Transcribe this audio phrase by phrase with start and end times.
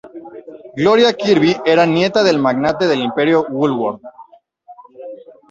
[0.79, 4.01] Gloria Kirby era nieta del magnate del imperio Woolworth.